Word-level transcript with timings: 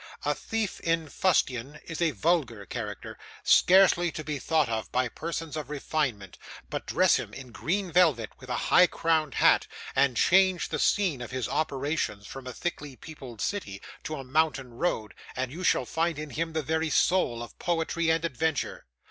A 0.25 0.33
thief 0.33 0.79
in 0.79 1.09
fustian 1.09 1.79
is 1.85 2.01
a 2.01 2.09
vulgar 2.09 2.65
character, 2.65 3.19
scarcely 3.43 4.11
to 4.13 4.23
be 4.23 4.39
thought 4.39 4.67
of 4.67 4.91
by 4.91 5.07
persons 5.07 5.55
of 5.55 5.69
refinement; 5.69 6.39
but 6.71 6.87
dress 6.87 7.17
him 7.17 7.35
in 7.35 7.51
green 7.51 7.91
velvet, 7.91 8.31
with 8.39 8.49
a 8.49 8.55
high 8.71 8.87
crowned 8.87 9.35
hat, 9.35 9.67
and 9.95 10.17
change 10.17 10.69
the 10.69 10.79
scene 10.79 11.21
of 11.21 11.29
his 11.29 11.47
operations, 11.47 12.25
from 12.25 12.47
a 12.47 12.51
thickly 12.53 12.95
peopled 12.95 13.41
city, 13.41 13.79
to 14.03 14.15
a 14.15 14.23
mountain 14.23 14.73
road, 14.73 15.13
and 15.35 15.51
you 15.51 15.63
shall 15.63 15.85
find 15.85 16.17
in 16.17 16.31
him 16.31 16.53
the 16.53 16.63
very 16.63 16.89
soul 16.89 17.43
of 17.43 17.59
poetry 17.59 18.09
and 18.09 18.25
adventure. 18.25 18.87